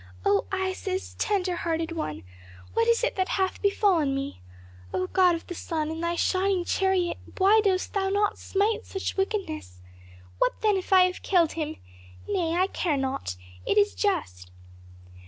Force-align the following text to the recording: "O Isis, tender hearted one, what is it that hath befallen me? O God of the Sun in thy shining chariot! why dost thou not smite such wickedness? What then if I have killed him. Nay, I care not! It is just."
"O 0.25 0.45
Isis, 0.51 1.15
tender 1.19 1.57
hearted 1.57 1.91
one, 1.91 2.23
what 2.73 2.87
is 2.87 3.03
it 3.03 3.15
that 3.17 3.29
hath 3.37 3.61
befallen 3.61 4.15
me? 4.15 4.41
O 4.91 5.05
God 5.05 5.35
of 5.35 5.45
the 5.45 5.53
Sun 5.53 5.91
in 5.91 6.01
thy 6.01 6.15
shining 6.15 6.65
chariot! 6.65 7.19
why 7.37 7.61
dost 7.63 7.93
thou 7.93 8.09
not 8.09 8.39
smite 8.39 8.83
such 8.87 9.15
wickedness? 9.15 9.79
What 10.39 10.59
then 10.61 10.75
if 10.75 10.91
I 10.91 11.03
have 11.03 11.21
killed 11.21 11.51
him. 11.51 11.75
Nay, 12.27 12.53
I 12.55 12.65
care 12.65 12.97
not! 12.97 13.35
It 13.63 13.77
is 13.77 13.93
just." 13.93 14.49